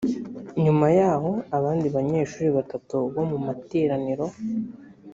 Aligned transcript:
nyuma 0.63 0.85
yaho 0.99 1.31
abandi 1.57 1.87
banyeshuri 1.95 2.47
batatu 2.57 2.95
bo 3.13 3.23
mu 3.31 3.37
materaniro 3.45 4.25